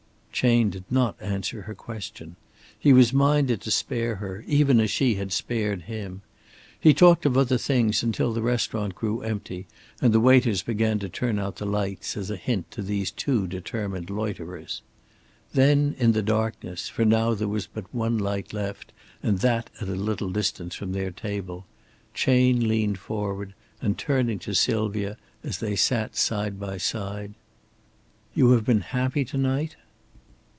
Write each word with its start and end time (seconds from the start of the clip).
Chayne 0.33 0.71
did 0.71 0.85
not 0.89 1.15
answer 1.21 1.63
her 1.63 1.75
question. 1.75 2.35
He 2.79 2.93
was 2.93 3.13
minded 3.13 3.61
to 3.61 3.69
spare 3.69 4.15
her, 4.15 4.43
even 4.47 4.79
as 4.79 4.89
she 4.89 5.13
had 5.13 5.31
spared 5.31 5.83
him. 5.83 6.23
He 6.79 6.95
talked 6.95 7.27
of 7.27 7.37
other 7.37 7.59
things 7.59 8.01
until 8.01 8.33
the 8.33 8.41
restaurant 8.41 8.95
grew 8.95 9.21
empty 9.21 9.67
and 10.01 10.11
the 10.11 10.19
waiters 10.19 10.63
began 10.63 10.97
to 10.99 11.09
turn 11.09 11.37
out 11.37 11.57
the 11.57 11.67
lights 11.67 12.17
as 12.17 12.31
a 12.31 12.37
hint 12.37 12.71
to 12.71 12.81
these 12.81 13.11
two 13.11 13.45
determined 13.45 14.09
loiterers. 14.09 14.81
Then 15.53 15.95
in 15.99 16.13
the 16.13 16.23
darkness, 16.23 16.89
for 16.89 17.05
now 17.05 17.35
there 17.35 17.47
was 17.49 17.67
but 17.67 17.93
one 17.93 18.17
light 18.17 18.51
left, 18.51 18.93
and 19.21 19.39
that 19.41 19.69
at 19.79 19.89
a 19.89 19.93
little 19.95 20.31
distance 20.31 20.73
from 20.73 20.93
their 20.93 21.11
table, 21.11 21.67
Chayne 22.15 22.67
leaned 22.67 22.97
forward 22.97 23.53
and 23.79 23.95
turning 23.95 24.39
to 24.39 24.55
Sylvia, 24.55 25.17
as 25.43 25.59
they 25.59 25.75
sat 25.75 26.15
side 26.15 26.59
by 26.59 26.77
side: 26.77 27.35
"You 28.33 28.51
have 28.51 28.65
been 28.65 28.81
happy 28.81 29.23
to 29.25 29.37
night?" 29.37 29.75